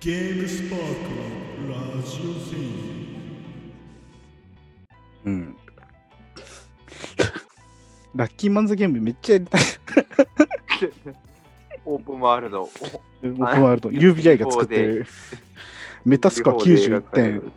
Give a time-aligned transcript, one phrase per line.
[0.00, 0.84] ゲームスパーク
[1.70, 2.58] ラジオ戦
[5.26, 5.56] うん。
[8.14, 9.62] ラッキーマンズゲームめっちゃやりたい。
[11.84, 12.70] オープンワールド。
[13.22, 15.06] 僕はあると UBI が作ってる。
[16.06, 17.52] メタスコア91点。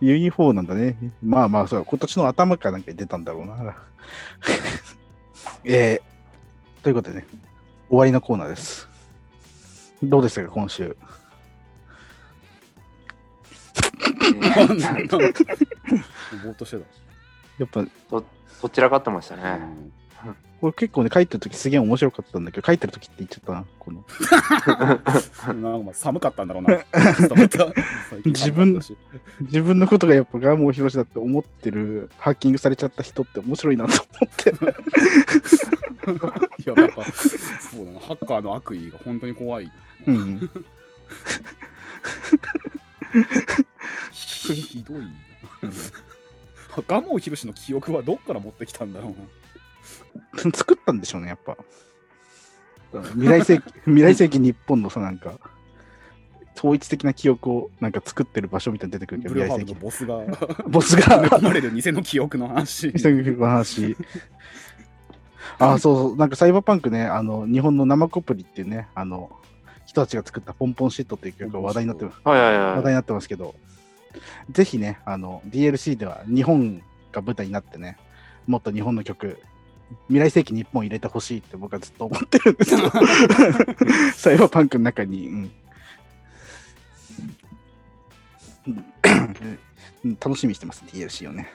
[0.00, 0.96] ユニフォーなんだね。
[1.22, 3.76] まあまあ、そう今年の頭かなんかに出たんだろうな。
[5.64, 7.26] えー、ということでね、
[7.90, 8.89] 終わりのコーナーです。
[10.02, 10.96] どうでしたか、今週？
[14.40, 16.76] なんだぼーっとして
[17.58, 18.24] やっぱ、ど
[18.62, 19.58] どちらかってましたた。
[19.58, 19.60] ね。
[20.60, 23.64] これ結構ね、書いてるときすげえ面白かったんだけど、書いてるときって言っちゃったな。
[23.78, 24.04] この
[25.48, 26.84] うんなんかまあ寒かったんだろうな。
[28.26, 28.78] 自分
[29.40, 34.50] 自分のことがやっぱガーモーヒロシだって思ってる、ハッキングされちゃった人って面白いなと思って。
[36.62, 39.72] いや、なんか、そうだな、ハッカーの悪意が本当に怖い。
[40.06, 40.50] うん。
[44.12, 45.06] ひどいな。
[46.86, 49.10] ガモーヒロシの記憶はどっから持ってきたんだろう
[50.48, 50.56] な。
[50.56, 51.56] 作ったんでしょうね、やっぱ。
[53.14, 55.38] 未来世紀、 未来世紀日本のさ、なんか、
[56.56, 59.74] 統一的な記憶をなんか作ってる場所みたいに出てくるけど、未来世紀。
[59.74, 60.24] ボスが
[60.68, 62.88] ボスがれる偽の記憶の話。
[62.88, 63.96] 未来世紀の話。
[65.58, 69.30] あ、そうそう、なんかサイバーパンクね、あの、日本の生コプリっていうね、あの、
[69.90, 72.20] 人たちが作ったポンポンシットっていう曲が話題になってます。
[72.22, 72.76] はいはいはい。
[72.76, 73.56] 話題になってますけど、
[74.52, 77.96] ぜひね、あの、DLC では日本が舞台になってね、
[78.46, 79.42] もっと日本の曲、
[80.06, 82.88] 未来世紀日本入れてほしいって僕はずっと思ってるんですよ。
[84.14, 85.50] サイバーパンクの中に、うん
[88.68, 88.84] うん
[90.20, 91.50] 楽しみにしてます、DLC をね。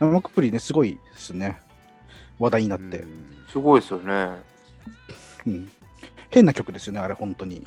[0.00, 1.60] 生コプリね、すごいですね。
[2.40, 3.04] 話題になって。
[3.52, 4.42] すごいですよね。
[5.46, 5.70] うん
[6.32, 7.64] 変な曲ですよね、あれ、本当に。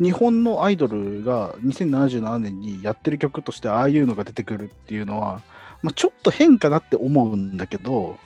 [0.00, 5.42] 日本のアイドルが2077年にやってる曲としてああいうのが出てくるっていうのは、
[5.82, 8.18] まあ、ちょっと変かなって思うんだけど、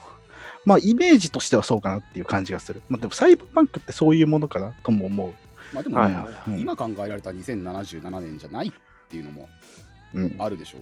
[0.65, 2.81] まあ、イメージとしてはそうかなっていう感じがする。
[2.88, 5.34] まあ、でも、サイバーパンクってそういうものかなとも思う。
[5.75, 8.72] まあでもね、はい今考えられた2077年じゃないっ
[9.09, 9.49] ていうのも
[10.15, 10.81] うん、あるでしょう。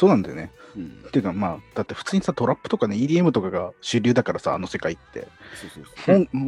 [0.00, 0.50] そうなんだよね。
[0.76, 5.28] うん、っていうか、まあ、だって普通にさ、トラップとかね、EDM とかが主流だからさ、あの世界って。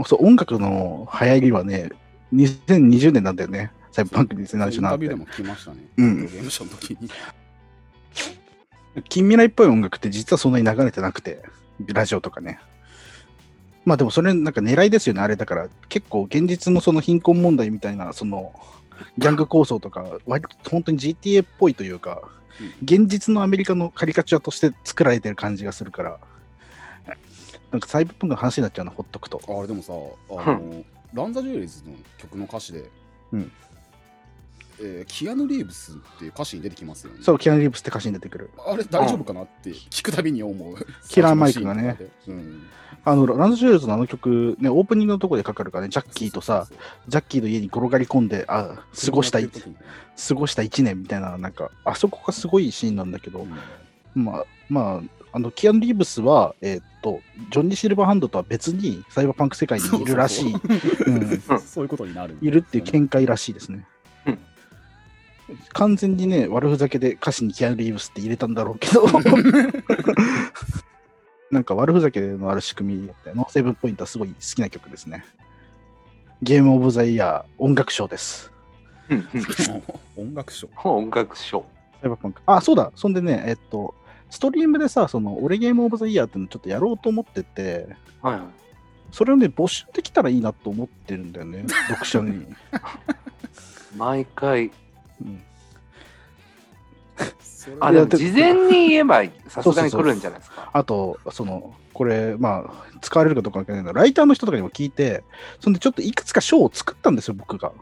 [0.07, 0.25] そう。
[0.25, 1.91] 音楽の流行りはね、
[2.33, 3.71] 2020年なんだよね。
[3.91, 5.17] サイバーパンクイン2077ってタビューで。
[5.17, 5.81] も来ましたね。
[5.99, 7.11] うんゲームショーの時に。
[9.11, 11.43] 近未来っぽい音楽って実はそんなに流れてなくて、
[11.89, 12.59] ラジオとかね。
[13.84, 18.55] まあでもそれなんか狙いですよね、あれだから結構現実のその貧困問題みたいな、その
[19.19, 22.23] ギャング構想とか、割と本当に GTA っぽいというか、
[22.83, 26.19] 現実のアメリカのカリカチュアとして作られてる感じがするから、
[27.71, 29.41] なんかサイバーパンクの話になっちゃうな、ほっとくと。
[29.49, 29.93] あれでもさ、
[30.31, 32.85] あの、ランザ・ジュエリーズの曲の歌詞で、
[33.33, 33.53] うん
[34.82, 37.19] えーキアヌ・リーブスっていう歌詞に出てきますよね。
[37.22, 38.50] そう、キアヌ・リーブスって歌詞に出てくる。
[38.66, 40.75] あれ大丈夫かなって聞くたびに思う。
[41.09, 41.97] キラーマイクがね
[43.04, 46.69] あの、ランドジュエルズのあの曲、ね、オープニングのところでかかるからね、ジャッキーとさ、
[47.09, 53.44] ジャッキーの家に転がり込んで、あ、過ごしたい過ごした1年みたいな、なんか、あそこがすごいシーンなんだけど、う
[54.21, 62.37] んまあ、まあ、あの、キアヌ・リーブスは、えーっと、ジョニー・シルバーハンドとは別に、サイバーパンク世界にいるらしい、うん、 そういうことになる。
[62.41, 63.87] いるっていう見解らしいですねうん。
[65.73, 69.07] 完全にね、悪ふざけで歌詞にキアヌ・リーブスって入れたんだろうけど、
[71.51, 75.25] なんか悪ふざけのある仕組みで、 No Save Point はすごい好きな曲ですね。
[76.43, 78.51] ゲームオブザイヤー音楽賞です。
[79.11, 79.83] 音楽賞。
[80.15, 81.65] 音楽賞。
[82.47, 82.91] あ、そうだ。
[82.95, 83.95] そんでね、えっと、
[84.31, 87.87] ストリームでさ、その、俺ゲームオブザイヤーっていうのちょっとやろうと思ってて、
[88.23, 88.43] はいはい。
[89.13, 92.47] それをね、募集できたらいいなと思ってるんだよね、読者に。
[93.97, 94.71] 毎回。
[95.21, 95.43] うん
[97.81, 100.71] あ、ででも事前に言えばさすがに来るんじゃないですか。
[100.73, 105.22] あと、その、これ、まあ、使われるかどうかわかんないけど、ライターの人とかにも聞いて、
[105.61, 107.72] そんでちょっといくつか賞を作ったんですよ、僕が。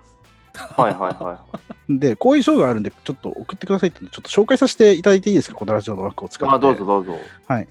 [0.54, 1.44] はいはいは
[1.88, 6.48] で、こういう賞があるんで、ちょっと送ってくださいって、ちょっと紹介させていただいていいですか、このラジオの枠を使い。
[6.48, 6.54] って。
[6.54, 7.18] あ、どうぞどうぞ。
[7.46, 7.68] はい。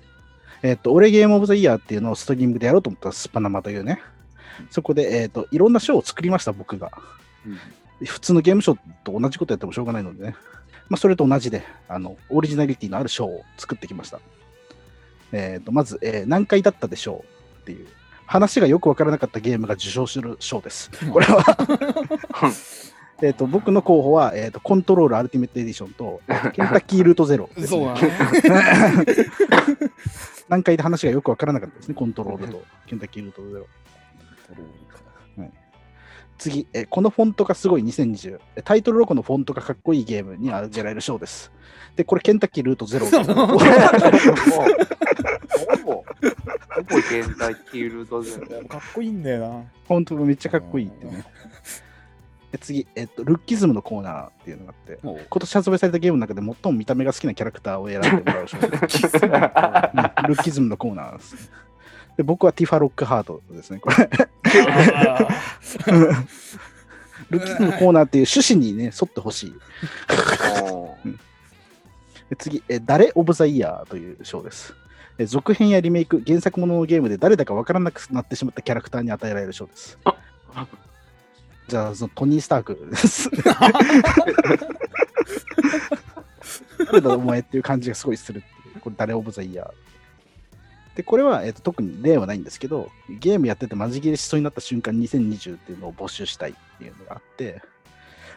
[0.61, 4.01] えっ、と、俺ゲームオブザイヤーっていうのをストリームでやろうと思ったスパナマというね。
[4.71, 6.91] そこで、えっ、と、いろんな賞を作りました、僕が。
[8.05, 10.35] 普通のゲームショーと同じことやってもしょうがないのでね。
[10.89, 14.19] まあ、それと同じで、あの、オリジナリティのあるショーを作ってきました。
[15.31, 17.87] えっ、と、まず、えー何回だったでしょうっていう、
[18.25, 20.91] 話がよくわからなかったゲームが受賞する賞です。
[21.11, 21.43] これは
[23.21, 26.21] えっと、僕の候補は、えっ、と、コントロールアルティメットエディションと、
[26.53, 28.01] ケンタッキールートゼロです、そうね。
[28.43, 29.05] だね。
[30.47, 33.67] 何回で話がよくわからなかったですね、コントロールとケンタッキールートゼロ。
[36.39, 38.39] 次、えこのフォントがすごい2020。
[38.55, 41.51] えタイトルロゴのフォントがかっこいいゲームに挙げられる賞です。
[41.97, 43.05] で、これケンタッキールートゼロ。
[43.11, 43.25] もう、ほ
[45.85, 46.03] ぼ、ほ
[46.89, 48.67] ぼ現代キールドゼロ。
[48.67, 49.63] かっこいいんだよな。
[49.85, 51.25] フォントがめっちゃかっこいいってね。
[52.53, 58.87] で次、えっと、ルッキズムのコーナーっていうのがあって、もう今年発売されたゲームの中で最も見た目が好きなキャラクターを選んでもらう賞 ルッ
[60.41, 61.41] キズムのコーナーですね。
[62.19, 63.79] で僕はティファロックハートですね。
[63.79, 63.99] これあ
[67.29, 69.55] ルッキズムのコーナーっていう趣旨にね、沿ってほしい。
[72.37, 73.13] 次、え誰？
[73.15, 74.73] オブザイヤーという賞です。
[75.17, 79.97] え続編やリメイク、原作もののゲームで誰だかわからなくなってしまったキャラクターに与えられる賞です。
[81.69, 83.29] じゃあ、そのトニー・スタークです。
[86.85, 88.43] 誰だお前っていう感じがすごいする。
[88.81, 89.13] これ誰？
[89.13, 89.71] オブザイヤー。
[90.95, 97.61] で、これは、えっと特に例はないんですけど、ゲームやっててマジ切れしそうになった瞬間2020っていうのを募集したいっていうのがあって、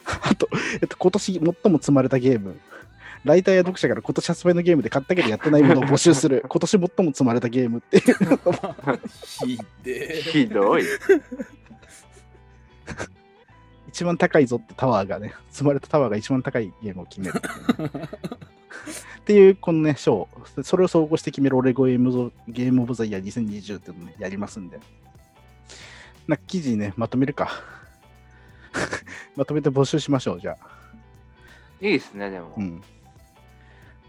[0.23, 0.49] あと、
[0.81, 2.59] えっと、今年最も積まれたゲーム、
[3.25, 8.99] ライターや読者から今年発売のゲームで買ったけどやってないものを募集する、 今年最も積まれたゲームっていうのを
[9.47, 10.23] ひでえ。
[10.23, 10.85] ひどい。
[13.89, 17.35] 一番高いぞってタワーがね、積まれたタワーが一番高いゲームを決める
[19.23, 20.29] っていう、このね、賞、
[20.65, 24.81] それを総合して決めるオレゴゲームズゲームオブザイヤー2020っていうのをねやりますんで、
[26.27, 27.51] な記事ね、まとめるか。
[29.37, 30.67] まとめて募集しましょう、じゃあ。
[31.81, 32.61] いいですね、でもう。
[32.61, 32.83] ん。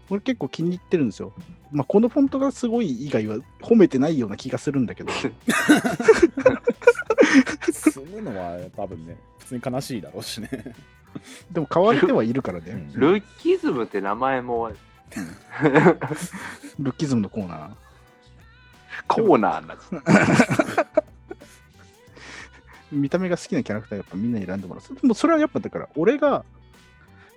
[0.08, 1.32] これ結構気に入ってるんですよ。
[1.70, 5.12] まあ、このフォントがすごい以外は褒めてないような気がするんだけど、
[7.72, 10.74] 住むのは多分ね、普通に悲しいだろうしね。
[11.52, 12.90] でも買われてはいるからね。
[12.94, 14.72] うんルッキズムって名前も
[16.78, 17.70] ルッキズムのコーナー。
[19.08, 19.76] コーナーにな
[22.92, 24.94] 見た目が好きなキャラクターやっぱみんなに選んでもらう。
[25.00, 26.44] でもそれはやっぱだから、俺が、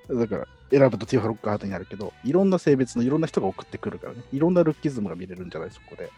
[0.09, 4.21] だから選ぶとティファロックハートになるけど、いろんな性別のいろんな人が送ってくるからね。
[4.31, 6.11] いろんなルッキズムが見れるんじゃないそこで。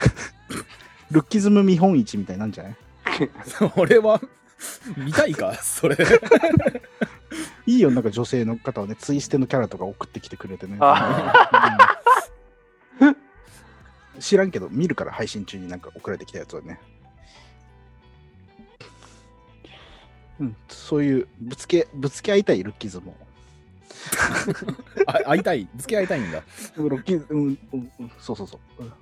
[1.10, 2.76] ルッキズム見本市みたいなんじゃない？
[3.76, 4.20] 俺は
[4.96, 5.96] 見たいか、それ。
[7.68, 10.78] いいよ、なんか女性の方はね、ツイステのキャラとか送ってきてくれてね。
[10.80, 11.34] あ
[12.98, 13.16] うん
[14.18, 16.80] 知らんけど、見るから配信中になんか送られてきたやつはね。
[20.40, 23.14] うん、そういうぶつけ、ぶつけ合いたいルッキズムを。
[25.06, 26.42] あ会いたい、付き合いたいんだ。
[26.76, 28.82] ロッキー、うん、うん、うんそうそうそう。
[28.82, 28.92] うん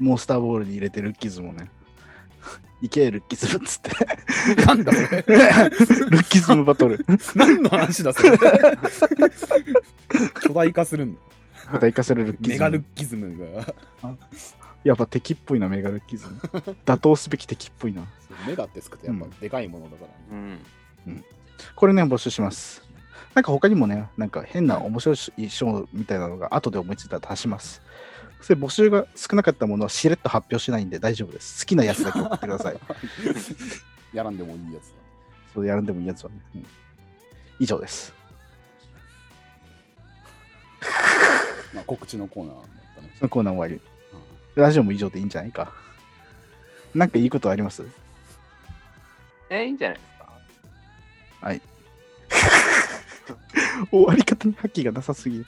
[0.00, 1.70] モンスターボールに入れてルッキズムをね。
[2.80, 3.90] いけ、ルッキズムっつって。
[4.64, 5.22] なんだこれ。
[5.26, 7.04] ルッキズムバトル。
[7.34, 8.38] 何の話だそれ。
[10.42, 11.20] 巨大化するんだ。
[11.72, 12.52] また行かせるルッキズム。
[12.54, 13.74] メガルッキズムが。
[14.84, 16.40] やっぱ敵っぽいな、メガルッキズム。
[16.84, 18.06] 打倒すべき敵っぽいな。
[18.46, 20.58] メガってつくとやっぱでかいものだから、うん。
[21.74, 22.82] これね、募集します。
[23.34, 27.82] なんか他にもね、なんか変な面白い賞みたいなのが後で思いついたら足します。
[28.40, 31.64] それ募集が少なかったものはしれっと発表しないんで大丈夫です。
[31.64, 32.78] 好きなやつだけ送ってください。
[34.16, 34.90] やらんでもいいやつだ。
[35.54, 36.36] そうやるんでもいいやつはね。
[36.56, 36.66] うん
[37.60, 38.12] 以上です。
[41.74, 42.64] まあ、告知のコーナーだっ
[43.18, 43.28] たね。
[43.28, 43.80] コーナー終わり。
[44.54, 45.72] ラジオも以上でいいんじゃないか。
[46.94, 47.84] なんかいいことあります？
[49.50, 51.68] え、いいんじゃないですか？
[53.90, 55.46] 終わり方に覇気がなさすぎる。